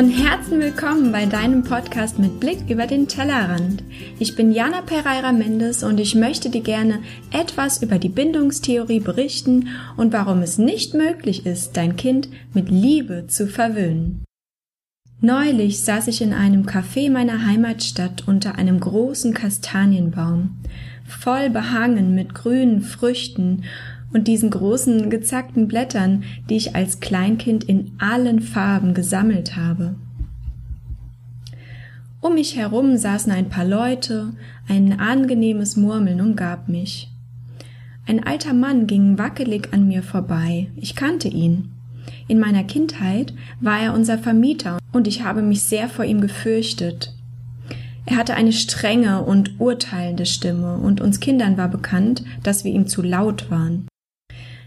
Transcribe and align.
Von 0.00 0.08
Herzen 0.08 0.60
willkommen 0.60 1.12
bei 1.12 1.26
deinem 1.26 1.62
Podcast 1.62 2.18
mit 2.18 2.40
Blick 2.40 2.70
über 2.70 2.86
den 2.86 3.06
Tellerrand. 3.06 3.84
Ich 4.18 4.34
bin 4.34 4.50
Jana 4.50 4.80
Pereira 4.80 5.30
Mendes 5.30 5.82
und 5.82 6.00
ich 6.00 6.14
möchte 6.14 6.48
dir 6.48 6.62
gerne 6.62 7.00
etwas 7.32 7.82
über 7.82 7.98
die 7.98 8.08
Bindungstheorie 8.08 9.00
berichten 9.00 9.68
und 9.98 10.14
warum 10.14 10.40
es 10.40 10.56
nicht 10.56 10.94
möglich 10.94 11.44
ist, 11.44 11.76
dein 11.76 11.96
Kind 11.96 12.30
mit 12.54 12.70
Liebe 12.70 13.26
zu 13.26 13.46
verwöhnen. 13.46 14.24
Neulich 15.20 15.84
saß 15.84 16.08
ich 16.08 16.22
in 16.22 16.32
einem 16.32 16.64
Café 16.64 17.10
meiner 17.10 17.44
Heimatstadt 17.44 18.26
unter 18.26 18.54
einem 18.54 18.80
großen 18.80 19.34
Kastanienbaum, 19.34 20.56
voll 21.06 21.50
behangen 21.50 22.14
mit 22.14 22.34
grünen 22.34 22.80
Früchten 22.80 23.64
und 24.12 24.28
diesen 24.28 24.50
großen 24.50 25.10
gezackten 25.10 25.68
Blättern, 25.68 26.24
die 26.48 26.56
ich 26.56 26.74
als 26.74 27.00
Kleinkind 27.00 27.64
in 27.64 27.92
allen 27.98 28.40
Farben 28.40 28.94
gesammelt 28.94 29.56
habe. 29.56 29.94
Um 32.20 32.34
mich 32.34 32.56
herum 32.56 32.96
saßen 32.96 33.32
ein 33.32 33.48
paar 33.48 33.64
Leute, 33.64 34.34
ein 34.68 35.00
angenehmes 35.00 35.76
Murmeln 35.76 36.20
umgab 36.20 36.68
mich. 36.68 37.08
Ein 38.06 38.26
alter 38.26 38.52
Mann 38.52 38.86
ging 38.86 39.18
wackelig 39.18 39.72
an 39.72 39.88
mir 39.88 40.02
vorbei. 40.02 40.68
Ich 40.76 40.96
kannte 40.96 41.28
ihn. 41.28 41.70
In 42.28 42.38
meiner 42.38 42.64
Kindheit 42.64 43.32
war 43.60 43.80
er 43.80 43.94
unser 43.94 44.18
Vermieter 44.18 44.78
und 44.92 45.06
ich 45.06 45.22
habe 45.22 45.42
mich 45.42 45.62
sehr 45.62 45.88
vor 45.88 46.04
ihm 46.04 46.20
gefürchtet. 46.20 47.14
Er 48.06 48.16
hatte 48.16 48.34
eine 48.34 48.52
strenge 48.52 49.22
und 49.22 49.60
urteilende 49.60 50.26
Stimme 50.26 50.76
und 50.76 51.00
uns 51.00 51.20
Kindern 51.20 51.56
war 51.56 51.68
bekannt, 51.68 52.24
dass 52.42 52.64
wir 52.64 52.72
ihm 52.72 52.86
zu 52.86 53.02
laut 53.02 53.50
waren. 53.50 53.86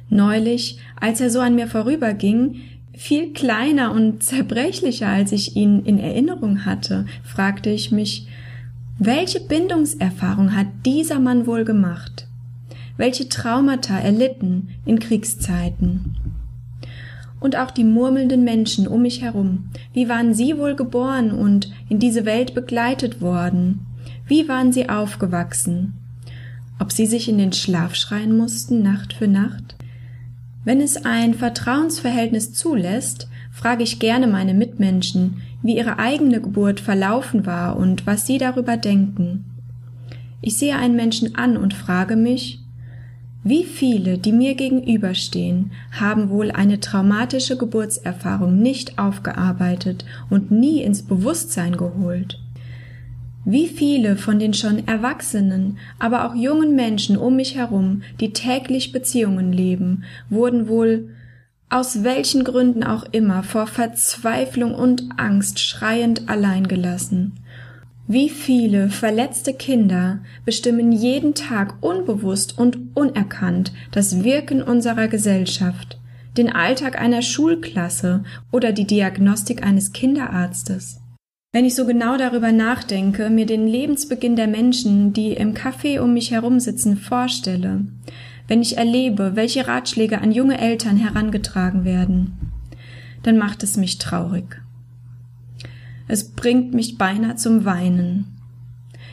Neulich, 0.09 0.77
als 0.99 1.21
er 1.21 1.29
so 1.29 1.39
an 1.39 1.55
mir 1.55 1.67
vorüberging, 1.67 2.61
viel 2.95 3.33
kleiner 3.33 3.91
und 3.91 4.23
zerbrechlicher, 4.23 5.07
als 5.07 5.31
ich 5.31 5.55
ihn 5.55 5.83
in 5.85 5.99
Erinnerung 5.99 6.65
hatte, 6.65 7.05
fragte 7.23 7.69
ich 7.69 7.91
mich, 7.91 8.27
welche 8.99 9.39
Bindungserfahrung 9.39 10.55
hat 10.55 10.67
dieser 10.85 11.19
Mann 11.19 11.47
wohl 11.47 11.65
gemacht? 11.65 12.27
Welche 12.95 13.27
Traumata 13.27 13.97
erlitten 13.97 14.69
in 14.85 14.99
Kriegszeiten? 14.99 16.15
Und 17.39 17.57
auch 17.57 17.71
die 17.71 17.83
murmelnden 17.83 18.43
Menschen 18.43 18.87
um 18.87 19.01
mich 19.01 19.21
herum, 19.21 19.69
wie 19.93 20.07
waren 20.07 20.33
sie 20.33 20.57
wohl 20.57 20.75
geboren 20.75 21.31
und 21.31 21.71
in 21.89 21.99
diese 21.99 22.23
Welt 22.23 22.53
begleitet 22.53 23.19
worden? 23.19 23.85
Wie 24.27 24.47
waren 24.47 24.71
sie 24.71 24.87
aufgewachsen? 24.87 25.93
Ob 26.79 26.91
sie 26.91 27.07
sich 27.07 27.27
in 27.27 27.37
den 27.39 27.51
Schlaf 27.51 27.95
schreien 27.95 28.37
mussten, 28.37 28.81
Nacht 28.81 29.13
für 29.13 29.27
Nacht? 29.27 29.75
Wenn 30.65 30.79
es 30.79 31.05
ein 31.05 31.33
Vertrauensverhältnis 31.33 32.53
zulässt, 32.53 33.27
frage 33.51 33.83
ich 33.83 33.99
gerne 33.99 34.27
meine 34.27 34.53
Mitmenschen, 34.53 35.41
wie 35.61 35.77
ihre 35.77 35.99
eigene 35.99 36.41
Geburt 36.41 36.79
verlaufen 36.79 37.45
war 37.45 37.77
und 37.77 38.05
was 38.07 38.25
sie 38.25 38.37
darüber 38.37 38.77
denken. 38.77 39.45
Ich 40.41 40.57
sehe 40.57 40.75
einen 40.75 40.95
Menschen 40.95 41.35
an 41.35 41.57
und 41.57 41.73
frage 41.73 42.15
mich, 42.15 42.59
wie 43.45 43.65
viele, 43.65 44.17
die 44.17 44.31
mir 44.31 44.55
gegenüberstehen, 44.55 45.71
haben 45.91 46.29
wohl 46.29 46.51
eine 46.51 46.79
traumatische 46.79 47.57
Geburtserfahrung 47.57 48.57
nicht 48.57 48.97
aufgearbeitet 48.97 50.05
und 50.29 50.49
nie 50.49 50.81
ins 50.81 51.03
Bewusstsein 51.03 51.75
geholt? 51.75 52.39
Wie 53.45 53.67
viele 53.67 54.15
von 54.15 54.39
den 54.39 54.53
schon 54.53 54.87
erwachsenen, 54.87 55.77
aber 55.99 56.25
auch 56.25 56.35
jungen 56.35 56.75
Menschen 56.75 57.17
um 57.17 57.35
mich 57.35 57.55
herum, 57.55 58.01
die 58.19 58.31
täglich 58.31 58.93
Beziehungen 58.93 59.51
leben, 59.51 60.03
wurden 60.29 60.67
wohl 60.69 61.09
aus 61.69 62.03
welchen 62.03 62.43
Gründen 62.43 62.83
auch 62.83 63.03
immer 63.11 63.43
vor 63.43 63.67
Verzweiflung 63.67 64.75
und 64.75 65.09
Angst 65.17 65.59
schreiend 65.59 66.29
allein 66.29 66.67
gelassen. 66.67 67.33
Wie 68.07 68.29
viele 68.29 68.89
verletzte 68.89 69.53
Kinder 69.53 70.19
bestimmen 70.45 70.91
jeden 70.91 71.33
Tag 71.35 71.81
unbewusst 71.81 72.57
und 72.57 72.77
unerkannt 72.95 73.73
das 73.91 74.23
Wirken 74.23 74.61
unserer 74.61 75.07
Gesellschaft, 75.07 75.99
den 76.37 76.51
Alltag 76.51 76.99
einer 76.99 77.21
Schulklasse 77.21 78.23
oder 78.51 78.71
die 78.71 78.85
Diagnostik 78.85 79.63
eines 79.63 79.93
Kinderarztes. 79.93 81.02
Wenn 81.55 81.65
ich 81.65 81.75
so 81.75 81.85
genau 81.85 82.17
darüber 82.17 82.51
nachdenke, 82.51 83.29
mir 83.29 83.45
den 83.45 83.67
Lebensbeginn 83.67 84.35
der 84.35 84.47
Menschen, 84.47 85.13
die 85.13 85.33
im 85.33 85.53
Café 85.53 85.99
um 85.99 86.11
mich 86.11 86.31
herum 86.31 86.59
sitzen, 86.59 86.97
vorstelle, 86.97 87.85
wenn 88.47 88.63
ich 88.63 88.77
erlebe, 88.77 89.35
welche 89.35 89.67
Ratschläge 89.67 90.19
an 90.19 90.31
junge 90.31 90.57
Eltern 90.57 90.97
herangetragen 90.97 91.85
werden, 91.85 92.51
dann 93.21 93.37
macht 93.37 93.61
es 93.61 93.77
mich 93.77 93.99
traurig. 93.99 94.63
Es 96.07 96.31
bringt 96.31 96.73
mich 96.73 96.97
beinahe 96.97 97.35
zum 97.35 97.65
Weinen. 97.65 98.25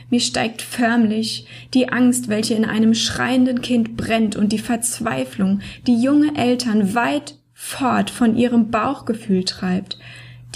Mir 0.09 0.19
steigt 0.19 0.63
förmlich 0.63 1.45
die 1.75 1.89
Angst, 1.89 2.27
welche 2.27 2.55
in 2.55 2.65
einem 2.65 2.95
schreienden 2.95 3.61
Kind 3.61 3.95
brennt 3.97 4.35
und 4.35 4.51
die 4.51 4.57
Verzweiflung, 4.57 5.59
die 5.85 6.01
junge 6.01 6.35
Eltern 6.35 6.95
weit 6.95 7.35
fort 7.53 8.09
von 8.09 8.35
ihrem 8.35 8.71
Bauchgefühl 8.71 9.43
treibt, 9.43 9.99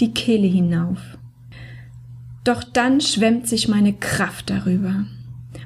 die 0.00 0.12
Kehle 0.12 0.48
hinauf. 0.48 1.15
Doch 2.46 2.62
dann 2.62 3.00
schwemmt 3.00 3.48
sich 3.48 3.66
meine 3.66 3.92
Kraft 3.92 4.50
darüber. 4.50 5.04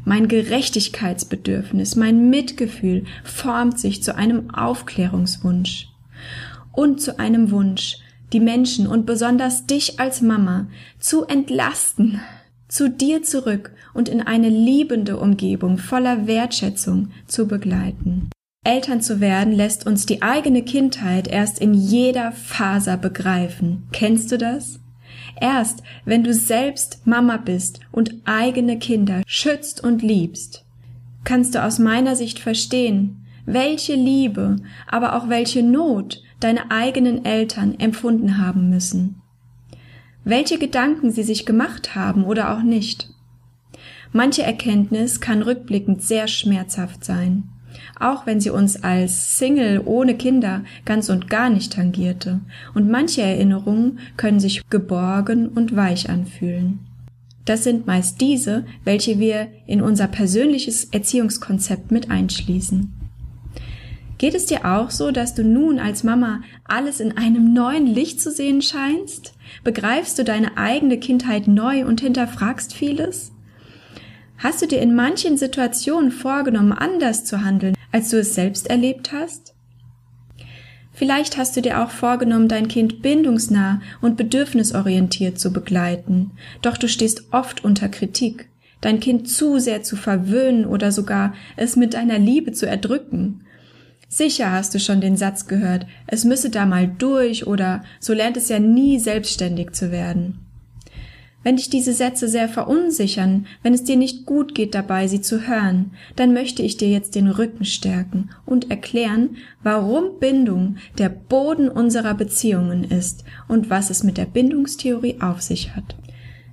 Mein 0.07 0.29
Gerechtigkeitsbedürfnis, 0.29 1.95
mein 1.95 2.31
Mitgefühl 2.31 3.05
formt 3.23 3.79
sich 3.79 4.03
zu 4.03 4.17
einem 4.17 4.51
Aufklärungswunsch 4.51 5.89
und 6.73 7.03
zu 7.03 7.19
einem 7.19 7.51
Wunsch, 7.51 7.99
die 8.33 8.41
Menschen 8.41 8.87
und 8.87 9.05
besonders 9.05 9.67
dich 9.67 10.01
als 10.01 10.23
Mama 10.23 10.69
zu 10.99 11.27
entlasten, 11.27 12.23
zu 12.67 12.89
dir 12.89 13.23
zurück 13.23 13.73
und 13.93 14.09
in 14.09 14.23
eine 14.23 14.49
liebende 14.49 15.19
Umgebung 15.19 15.77
voller 15.77 16.27
Wertschätzung 16.27 17.11
zu 17.27 17.47
begleiten. 17.47 18.31
Eltern 18.65 19.03
zu 19.03 19.21
werden 19.21 19.53
lässt 19.53 19.87
uns 19.87 20.07
die 20.07 20.23
eigene 20.23 20.63
Kindheit 20.63 21.29
erst 21.29 21.61
in 21.61 21.75
jeder 21.75 22.33
Faser 22.33 22.97
begreifen. 22.97 23.87
Kennst 23.93 24.33
du 24.33 24.39
das? 24.39 24.80
Erst 25.41 25.83
wenn 26.05 26.23
du 26.23 26.35
selbst 26.35 27.07
Mama 27.07 27.39
bist 27.39 27.81
und 27.91 28.15
eigene 28.25 28.79
Kinder 28.79 29.23
schützt 29.27 29.83
und 29.83 30.03
liebst, 30.03 30.65
kannst 31.25 31.55
du 31.55 31.63
aus 31.65 31.79
meiner 31.79 32.15
Sicht 32.15 32.39
verstehen, 32.39 33.27
welche 33.47 33.95
Liebe, 33.95 34.57
aber 34.87 35.17
auch 35.17 35.29
welche 35.29 35.63
Not 35.63 36.23
deine 36.41 36.71
eigenen 36.71 37.25
Eltern 37.25 37.79
empfunden 37.79 38.39
haben 38.39 38.71
müssen. 38.71 39.23
Welche 40.25 40.59
Gedanken 40.59 41.11
sie 41.11 41.23
sich 41.23 41.47
gemacht 41.47 41.95
haben 41.95 42.25
oder 42.25 42.55
auch 42.55 42.63
nicht. 42.63 43.09
Manche 44.13 44.43
Erkenntnis 44.43 45.21
kann 45.21 45.43
rückblickend 45.43 46.03
sehr 46.03 46.29
schmerzhaft 46.29 47.05
sein 47.05 47.49
auch 47.99 48.27
wenn 48.27 48.41
sie 48.41 48.51
uns 48.51 48.83
als 48.83 49.39
Single 49.39 49.83
ohne 49.85 50.15
Kinder 50.15 50.65
ganz 50.85 51.09
und 51.09 51.29
gar 51.29 51.51
nicht 51.51 51.73
tangierte, 51.73 52.41
und 52.75 52.91
manche 52.91 53.23
Erinnerungen 53.23 53.99
können 54.17 54.41
sich 54.41 54.69
geborgen 54.71 55.49
und 55.49 55.77
weich 55.77 56.09
anfühlen. 56.09 56.81
Das 57.45 57.65
sind 57.65 57.87
meist 57.87 58.21
diese, 58.21 58.65
welche 58.85 59.19
wir 59.19 59.49
in 59.67 59.83
unser 59.83 60.07
persönliches 60.07 60.85
Erziehungskonzept 60.85 61.91
mit 61.91 62.11
einschließen. 62.11 62.93
Geht 64.19 64.35
es 64.35 64.45
dir 64.45 64.67
auch 64.67 64.91
so, 64.91 65.11
dass 65.11 65.35
du 65.35 65.43
nun 65.43 65.79
als 65.79 66.05
Mama 66.05 66.43
alles 66.65 67.01
in 67.01 67.17
einem 67.17 67.55
neuen 67.55 67.87
Licht 67.87 68.21
zu 68.21 68.31
sehen 68.31 68.61
scheinst? 68.61 69.33
Begreifst 69.65 70.19
du 70.19 70.25
deine 70.25 70.59
eigene 70.59 70.99
Kindheit 70.99 71.49
neu 71.49 71.87
und 71.87 72.03
hinterfragst 72.03 72.75
vieles? 72.75 73.33
Hast 74.43 74.63
du 74.63 74.67
dir 74.67 74.81
in 74.81 74.95
manchen 74.95 75.37
Situationen 75.37 76.11
vorgenommen, 76.11 76.73
anders 76.73 77.27
zu 77.27 77.45
handeln, 77.45 77.75
als 77.93 78.09
du 78.09 78.19
es 78.19 78.35
selbst 78.35 78.71
erlebt 78.71 79.13
hast? 79.13 79.55
Vielleicht 80.95 81.37
hast 81.37 81.59
du 81.59 81.61
dir 81.61 81.83
auch 81.83 81.91
vorgenommen, 81.91 82.49
dein 82.49 82.67
Kind 82.67 83.03
bindungsnah 83.03 83.83
und 84.01 84.17
bedürfnisorientiert 84.17 85.39
zu 85.39 85.53
begleiten, 85.53 86.31
doch 86.63 86.79
du 86.79 86.89
stehst 86.89 87.25
oft 87.33 87.65
unter 87.65 87.91
Kritik, 87.91 88.49
dein 88.81 88.99
Kind 88.99 89.29
zu 89.29 89.59
sehr 89.59 89.83
zu 89.83 89.95
verwöhnen 89.95 90.65
oder 90.65 90.91
sogar 90.91 91.35
es 91.59 91.77
mit 91.77 91.93
deiner 91.93 92.19
Liebe 92.19 92.53
zu 92.53 92.67
erdrücken. 92.67 93.43
Sicher 94.09 94.53
hast 94.53 94.75
du 94.75 94.81
schon 94.81 95.03
den 95.03 95.19
Satz 95.19 95.49
gehört, 95.49 95.87
es 96.07 96.25
müsse 96.25 96.49
da 96.49 96.65
mal 96.65 96.89
durch 96.89 97.47
oder 97.47 97.85
so 98.01 98.15
lernt 98.15 98.39
es 98.39 98.49
ja 98.49 98.59
nie 98.59 98.99
selbstständig 98.99 99.73
zu 99.73 99.93
werden. 99.93 100.47
Wenn 101.43 101.57
dich 101.57 101.71
diese 101.71 101.95
Sätze 101.95 102.29
sehr 102.29 102.49
verunsichern, 102.51 103.47
wenn 103.63 103.73
es 103.73 103.85
dir 103.85 103.97
nicht 103.97 104.27
gut 104.27 104.55
geht 104.55 104.75
dabei, 104.75 105.09
sie 105.09 105.23
zu 105.23 105.49
hören, 105.49 105.93
dann 106.17 106.35
möchte 106.35 106.63
ich 106.63 106.77
dir 106.77 106.89
jetzt 106.89 107.15
den 107.15 107.29
Rücken 107.29 107.65
stärken 107.65 108.29
und 108.45 108.71
erklären, 108.71 109.37
warum 109.63 110.19
Bindung 110.21 110.77
der 110.99 111.09
Boden 111.09 111.71
unserer 111.71 112.13
Beziehungen 112.13 112.85
ist 112.85 113.25
und 113.49 113.71
was 113.71 113.89
es 113.89 114.05
mit 114.05 114.19
der 114.19 114.27
Bindungstheorie 114.27 115.17
auf 115.21 115.41
sich 115.41 115.75
hat. 115.75 115.97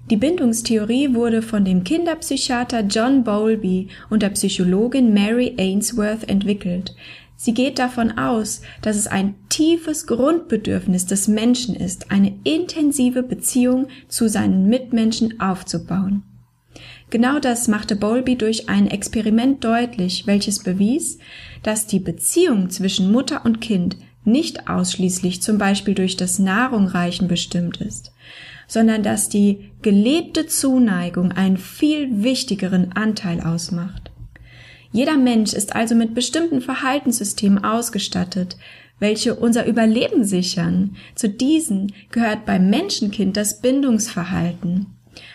Die 0.09 0.15
Bindungstheorie 0.15 1.13
wurde 1.13 1.41
von 1.41 1.65
dem 1.65 1.83
Kinderpsychiater 1.83 2.83
John 2.83 3.25
Bowlby 3.25 3.89
und 4.09 4.23
der 4.23 4.29
Psychologin 4.29 5.13
Mary 5.13 5.53
Ainsworth 5.57 6.29
entwickelt. 6.29 6.95
Sie 7.39 7.53
geht 7.53 7.77
davon 7.77 8.17
aus, 8.17 8.61
dass 8.81 8.97
es 8.97 9.05
ein 9.05 9.35
tiefes 9.47 10.07
Grundbedürfnis 10.07 11.05
des 11.05 11.27
Menschen 11.27 11.75
ist, 11.75 12.11
eine 12.11 12.33
intensive 12.43 13.21
Beziehung 13.21 13.87
zu 14.07 14.27
seinen 14.27 14.67
Mitmenschen 14.67 15.39
aufzubauen. 15.39 16.23
Genau 17.11 17.39
das 17.39 17.67
machte 17.67 17.95
Bowlby 17.95 18.35
durch 18.35 18.69
ein 18.69 18.87
Experiment 18.87 19.63
deutlich, 19.63 20.27
welches 20.27 20.63
bewies, 20.63 21.19
dass 21.63 21.87
die 21.87 21.99
Beziehung 21.99 22.69
zwischen 22.69 23.11
Mutter 23.11 23.45
und 23.45 23.61
Kind 23.61 23.97
nicht 24.25 24.67
ausschließlich 24.67 25.41
zum 25.41 25.57
Beispiel 25.57 25.93
durch 25.93 26.17
das 26.17 26.39
Nahrungreichen 26.39 27.27
bestimmt 27.27 27.77
ist, 27.77 28.11
sondern 28.67 29.03
dass 29.03 29.29
die 29.29 29.71
gelebte 29.81 30.47
Zuneigung 30.47 31.31
einen 31.31 31.57
viel 31.57 32.23
wichtigeren 32.23 32.91
Anteil 32.91 33.41
ausmacht. 33.41 34.11
Jeder 34.91 35.17
Mensch 35.17 35.53
ist 35.53 35.75
also 35.75 35.95
mit 35.95 36.15
bestimmten 36.15 36.61
Verhaltenssystemen 36.61 37.63
ausgestattet, 37.63 38.57
welche 38.99 39.35
unser 39.35 39.65
Überleben 39.65 40.23
sichern. 40.23 40.95
Zu 41.15 41.29
diesen 41.29 41.93
gehört 42.11 42.45
beim 42.45 42.69
Menschenkind 42.69 43.37
das 43.37 43.61
Bindungsverhalten. 43.61 44.87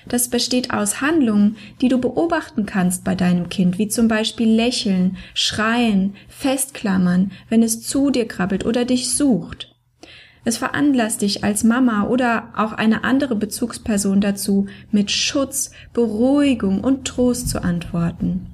Das 0.08 0.28
besteht 0.28 0.72
aus 0.72 1.00
Handlungen, 1.00 1.56
die 1.80 1.88
du 1.88 1.98
beobachten 1.98 2.66
kannst 2.66 3.04
bei 3.04 3.14
deinem 3.14 3.48
Kind, 3.48 3.78
wie 3.78 3.88
zum 3.88 4.08
Beispiel 4.08 4.48
lächeln, 4.48 5.16
schreien, 5.34 6.14
festklammern, 6.28 7.32
wenn 7.48 7.62
es 7.62 7.82
zu 7.82 8.10
dir 8.10 8.26
krabbelt 8.26 8.64
oder 8.64 8.84
dich 8.84 9.10
sucht. 9.14 9.74
Es 10.44 10.56
veranlasst 10.56 11.22
dich 11.22 11.44
als 11.44 11.62
Mama 11.62 12.08
oder 12.08 12.48
auch 12.56 12.72
eine 12.72 13.04
andere 13.04 13.36
Bezugsperson 13.36 14.20
dazu, 14.20 14.66
mit 14.90 15.10
Schutz, 15.12 15.70
Beruhigung 15.92 16.82
und 16.82 17.06
Trost 17.06 17.48
zu 17.48 17.62
antworten. 17.62 18.48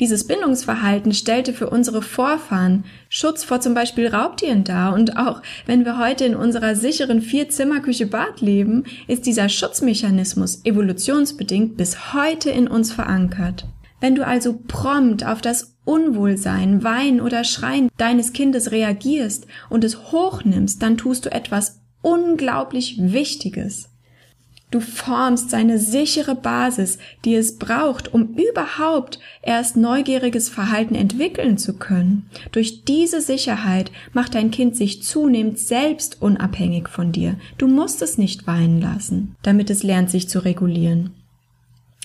Dieses 0.00 0.28
Bindungsverhalten 0.28 1.12
stellte 1.12 1.52
für 1.52 1.70
unsere 1.70 2.02
Vorfahren 2.02 2.84
Schutz 3.08 3.42
vor 3.42 3.60
zum 3.60 3.74
Beispiel 3.74 4.06
Raubtieren 4.06 4.62
dar 4.62 4.94
und 4.94 5.16
auch 5.16 5.42
wenn 5.66 5.84
wir 5.84 5.98
heute 5.98 6.24
in 6.24 6.36
unserer 6.36 6.76
sicheren 6.76 7.20
Vier-Zimmer-Küche-Bad 7.20 8.40
leben, 8.40 8.84
ist 9.08 9.26
dieser 9.26 9.48
Schutzmechanismus 9.48 10.64
evolutionsbedingt 10.64 11.76
bis 11.76 12.12
heute 12.14 12.50
in 12.50 12.68
uns 12.68 12.92
verankert. 12.92 13.66
Wenn 14.00 14.14
du 14.14 14.24
also 14.24 14.60
prompt 14.68 15.26
auf 15.26 15.40
das 15.40 15.76
Unwohlsein, 15.84 16.84
Weinen 16.84 17.20
oder 17.20 17.42
Schreien 17.42 17.88
deines 17.96 18.32
Kindes 18.32 18.70
reagierst 18.70 19.48
und 19.68 19.82
es 19.82 20.12
hochnimmst, 20.12 20.80
dann 20.80 20.96
tust 20.96 21.26
du 21.26 21.32
etwas 21.32 21.80
unglaublich 22.02 22.98
Wichtiges. 23.00 23.88
Du 24.70 24.80
formst 24.80 25.48
seine 25.48 25.78
sichere 25.78 26.34
Basis, 26.34 26.98
die 27.24 27.34
es 27.34 27.56
braucht, 27.56 28.12
um 28.12 28.34
überhaupt 28.34 29.18
erst 29.42 29.78
neugieriges 29.78 30.50
Verhalten 30.50 30.94
entwickeln 30.94 31.56
zu 31.56 31.78
können. 31.78 32.28
Durch 32.52 32.84
diese 32.84 33.22
Sicherheit 33.22 33.90
macht 34.12 34.34
dein 34.34 34.50
Kind 34.50 34.76
sich 34.76 35.02
zunehmend 35.02 35.58
selbst 35.58 36.20
unabhängig 36.20 36.88
von 36.88 37.12
dir. 37.12 37.36
Du 37.56 37.66
musst 37.66 38.02
es 38.02 38.18
nicht 38.18 38.46
weinen 38.46 38.80
lassen, 38.80 39.36
damit 39.42 39.70
es 39.70 39.82
lernt, 39.82 40.10
sich 40.10 40.28
zu 40.28 40.44
regulieren. 40.44 41.14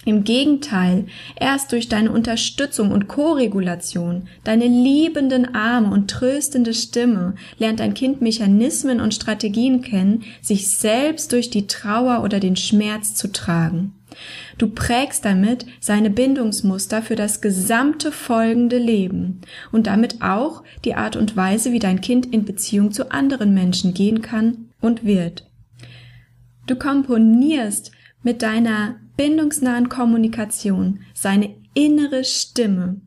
Im 0.06 0.26
Gegenteil, 0.26 1.06
erst 1.40 1.72
durch 1.72 1.88
deine 1.88 2.12
Unterstützung 2.12 2.92
und 2.92 3.08
Koregulation, 3.08 4.28
deine 4.44 4.66
liebenden 4.66 5.56
Arme 5.56 5.92
und 5.92 6.10
tröstende 6.10 6.74
Stimme 6.74 7.36
lernt 7.58 7.80
dein 7.80 7.94
Kind 7.94 8.22
Mechanismen 8.22 9.00
und 9.00 9.14
Strategien 9.14 9.82
kennen, 9.82 10.24
sich 10.42 10.70
selbst 10.78 11.32
durch 11.32 11.50
die 11.50 11.68
Trauer 11.68 12.24
oder 12.24 12.42
den 12.42 12.58
Schmerz 12.58 13.16
zu 13.16 13.32
tragen. 13.32 13.94
Du 14.58 14.68
prägst 14.68 15.26
damit 15.26 15.66
seine 15.80 16.10
Bindungsmuster 16.10 17.02
für 17.02 17.16
das 17.16 17.42
gesamte 17.42 18.12
folgende 18.12 18.78
Leben 18.78 19.42
und 19.72 19.88
damit 19.88 20.22
auch 20.22 20.64
die 20.86 20.96
Art 20.96 21.16
und 21.16 21.36
Weise, 21.36 21.72
wie 21.72 21.80
dein 21.80 22.02
Kind 22.02 22.26
in 22.28 22.46
Beziehung 22.46 22.92
zu 22.92 23.12
anderen 23.12 23.54
Menschen 23.54 23.94
gehen 23.94 24.22
kann 24.22 24.70
und 24.82 25.06
wird. 25.06 25.46
Du 26.68 26.76
komponierst 26.76 27.92
mit 28.24 28.42
deiner 28.42 28.96
bindungsnahen 29.18 29.90
Kommunikation 29.90 31.00
seine 31.14 31.54
innere 31.74 32.24
Stimme. 32.24 33.02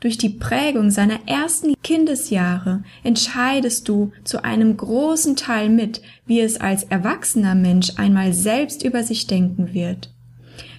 Durch 0.00 0.18
die 0.18 0.30
Prägung 0.30 0.90
seiner 0.90 1.26
ersten 1.26 1.74
Kindesjahre 1.82 2.82
entscheidest 3.02 3.88
du 3.88 4.12
zu 4.24 4.44
einem 4.44 4.76
großen 4.76 5.36
Teil 5.36 5.70
mit, 5.70 6.02
wie 6.26 6.40
es 6.40 6.60
als 6.60 6.84
erwachsener 6.84 7.54
Mensch 7.54 7.92
einmal 7.96 8.32
selbst 8.32 8.82
über 8.82 9.02
sich 9.02 9.26
denken 9.26 9.72
wird 9.74 10.14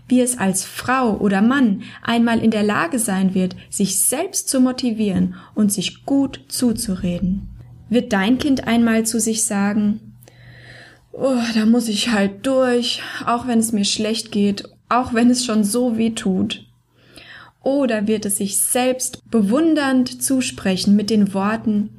wie 0.07 0.21
es 0.21 0.37
als 0.37 0.63
Frau 0.63 1.17
oder 1.17 1.41
Mann 1.41 1.83
einmal 2.01 2.39
in 2.39 2.51
der 2.51 2.63
Lage 2.63 2.99
sein 2.99 3.33
wird, 3.33 3.55
sich 3.69 4.01
selbst 4.01 4.49
zu 4.49 4.59
motivieren 4.59 5.35
und 5.55 5.71
sich 5.71 6.05
gut 6.05 6.41
zuzureden. 6.47 7.49
Wird 7.89 8.13
dein 8.13 8.37
Kind 8.37 8.67
einmal 8.67 9.05
zu 9.05 9.19
sich 9.19 9.45
sagen, 9.45 10.14
oh, 11.17 11.41
da 11.53 11.65
muss 11.65 11.87
ich 11.87 12.09
halt 12.09 12.45
durch, 12.45 13.01
auch 13.25 13.47
wenn 13.47 13.59
es 13.59 13.71
mir 13.71 13.85
schlecht 13.85 14.31
geht, 14.31 14.63
auch 14.89 15.13
wenn 15.13 15.29
es 15.29 15.45
schon 15.45 15.63
so 15.63 15.97
weh 15.97 16.11
tut. 16.11 16.65
Oder 17.63 18.07
wird 18.07 18.25
es 18.25 18.37
sich 18.37 18.57
selbst 18.57 19.21
bewundernd 19.29 20.21
zusprechen 20.21 20.95
mit 20.95 21.09
den 21.09 21.33
Worten, 21.33 21.89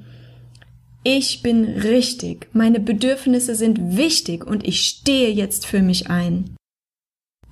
ich 1.08 1.40
bin 1.40 1.64
richtig, 1.66 2.48
meine 2.52 2.80
Bedürfnisse 2.80 3.54
sind 3.54 3.96
wichtig 3.96 4.44
und 4.44 4.66
ich 4.66 4.80
stehe 4.80 5.30
jetzt 5.30 5.64
für 5.64 5.80
mich 5.80 6.10
ein. 6.10 6.56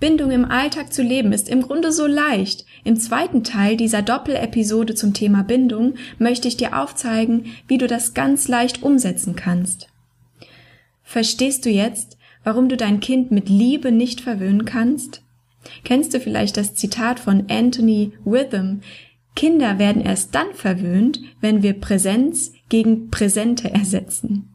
Bindung 0.01 0.33
im 0.33 0.45
Alltag 0.45 0.93
zu 0.93 1.03
leben 1.03 1.33
ist 1.33 1.49
im 1.49 1.63
Grunde 1.63 1.93
so 1.93 2.05
leicht. 2.05 2.67
Im 2.83 2.97
zweiten 2.97 3.45
Teil 3.45 3.77
dieser 3.77 4.03
Doppelepisode 4.03 4.97
zum 4.97 5.15
Thema 5.15 5.45
Bindung 5.45 5.95
möchte 6.19 6.49
ich 6.49 6.57
dir 6.57 6.77
aufzeigen, 6.77 7.55
wie 7.69 7.79
du 7.79 7.87
das 7.87 8.13
ganz 8.13 8.49
leicht 8.49 8.83
umsetzen 8.83 9.37
kannst. 9.37 9.87
Verstehst 11.05 11.65
du 11.65 11.71
jetzt, 11.71 12.19
warum 12.43 12.69
du 12.69 12.77
dein 12.77 13.01
Kind 13.01 13.31
mit 13.31 13.49
Liebe 13.49 13.93
nicht 13.93 14.21
verwöhnen 14.21 14.65
kannst? 14.65 15.23
Kennst 15.85 16.13
du 16.13 16.21
vielleicht 16.21 16.57
das 16.57 16.75
Zitat 16.75 17.21
von 17.21 17.47
Anthony 17.49 18.13
Witham? 18.25 18.81
Kinder 19.37 19.79
werden 19.79 20.03
erst 20.03 20.35
dann 20.35 20.53
verwöhnt, 20.55 21.21
wenn 21.41 21.63
wir 21.63 21.75
Präsenz 21.81 22.53
gegen 22.69 23.11
Präsente 23.11 23.71
ersetzen. 23.71 24.49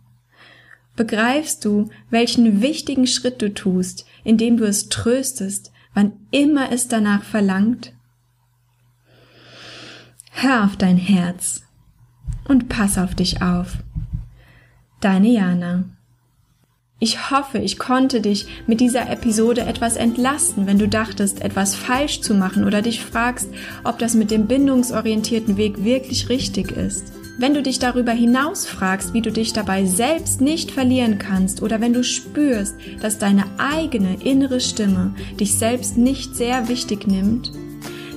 Begreifst 0.96 1.63
du, 1.63 1.90
welchen 2.10 2.62
wichtigen 2.62 3.07
Schritt 3.07 3.42
du 3.42 3.54
tust, 3.54 4.06
indem 4.24 4.57
du 4.57 4.66
es 4.66 4.90
tröstest, 4.90 5.72
wann 5.94 6.13
immer 6.31 6.72
es 6.72 6.88
danach 6.88 7.24
verlangt? 7.24 7.94
Hör 10.32 10.65
auf 10.65 10.77
dein 10.77 10.98
Herz 10.98 11.63
und 12.48 12.70
pass 12.70 12.98
auf 12.98 13.15
dich 13.15 13.41
auf. 13.41 13.77
Deine 15.01 15.29
Jana. 15.29 15.86
Ich 17.01 17.32
hoffe, 17.32 17.60
ich 17.60 17.79
konnte 17.79 18.20
dich 18.20 18.46
mit 18.68 18.82
dieser 18.82 19.10
Episode 19.10 19.62
etwas 19.62 19.96
entlasten, 19.96 20.68
wenn 20.68 20.77
du 20.77 20.89
dachtest, 20.89 21.41
etwas 21.41 21.74
falsch 21.74 22.20
zu 22.20 22.34
machen 22.34 22.65
oder 22.65 22.82
dich 22.82 23.01
fragst, 23.01 23.48
ob 23.86 24.00
das 24.00 24.15
mit 24.15 24.32
dem 24.32 24.48
bindungsorientierten 24.48 25.56
Weg 25.56 25.86
wirklich 25.86 26.27
richtig 26.27 26.72
ist. 26.72 27.13
Wenn 27.38 27.53
du 27.53 27.63
dich 27.63 27.79
darüber 27.79 28.12
hinaus 28.12 28.65
fragst, 28.65 29.13
wie 29.13 29.22
du 29.22 29.32
dich 29.32 29.53
dabei 29.53 29.86
selbst 29.86 30.41
nicht 30.41 30.72
verlieren 30.72 31.20
kannst 31.20 31.62
oder 31.62 31.79
wenn 31.79 31.94
du 31.94 32.03
spürst, 32.03 32.75
dass 33.01 33.18
deine 33.18 33.46
eigene 33.58 34.22
innere 34.22 34.60
Stimme 34.60 35.13
dich 35.39 35.56
selbst 35.56 35.98
nicht 35.98 36.36
sehr 36.36 36.68
wichtig 36.68 37.08
nimmt, 37.08 37.53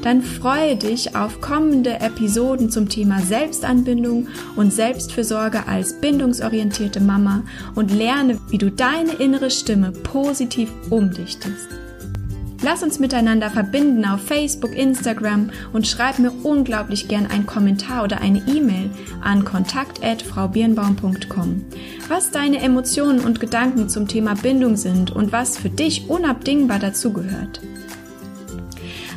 dann 0.03 0.23
freue 0.23 0.77
dich 0.77 1.17
auf 1.17 1.41
kommende 1.41 2.01
Episoden 2.01 2.71
zum 2.71 2.89
Thema 2.89 3.21
Selbstanbindung 3.21 4.29
und 4.57 4.73
Selbstfürsorge 4.73 5.67
als 5.67 6.01
bindungsorientierte 6.01 7.01
Mama 7.01 7.43
und 7.75 7.93
lerne, 7.93 8.39
wie 8.51 8.59
du 8.59 8.71
deine 8.71 9.13
innere 9.13 9.51
Stimme 9.51 9.93
positiv 9.93 10.71
umdichtest. 10.91 11.69
Lass 12.65 12.85
uns 12.85 13.01
miteinander 13.01 13.51
verbinden 13.51 14.05
auf 14.05 14.23
Facebook, 14.23 14.77
Instagram 14.77 15.51
und 15.73 15.89
schreib 15.89 16.21
mir 16.21 16.31
unglaublich 16.45 17.09
gern 17.09 17.27
einen 17.27 17.45
Kommentar 17.45 18.05
oder 18.05 18.21
eine 18.21 18.39
E-Mail 18.47 18.89
an 19.21 19.45
kontakt@fraubirnbaum.com. 19.45 21.65
Was 22.09 22.31
deine 22.31 22.61
Emotionen 22.61 23.19
und 23.19 23.41
Gedanken 23.41 23.89
zum 23.89 24.07
Thema 24.07 24.35
Bindung 24.35 24.77
sind 24.77 25.11
und 25.11 25.33
was 25.33 25.59
für 25.59 25.71
dich 25.71 26.09
unabdingbar 26.09 26.79
dazugehört. 26.79 27.61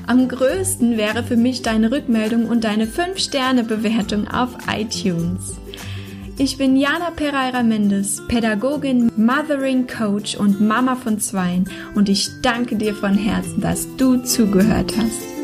Am 0.08 0.28
größten 0.28 0.98
wäre 0.98 1.24
für 1.24 1.36
mich 1.36 1.64
deine 1.64 1.92
Rückmeldung 1.92 2.46
und 2.46 2.64
deine 2.64 2.86
5-Sterne-Bewertung 2.86 4.28
auf 4.28 4.50
iTunes. 4.72 5.56
Ich 6.38 6.58
bin 6.58 6.76
Jana 6.76 7.12
Pereira 7.16 7.64
Mendes, 7.64 8.22
Pädagogin, 8.28 9.12
Mothering 9.16 9.88
Coach 9.88 10.36
und 10.36 10.62
Mama 10.62 10.96
von 10.96 11.20
Zweien 11.20 11.70
und 11.96 12.10
ich 12.10 12.30
danke 12.42 12.76
dir 12.76 12.94
von 12.94 13.16
Herzen, 13.16 13.62
dass 13.62 13.88
du 13.96 14.18
zugehört 14.18 14.94
hast. 14.98 15.36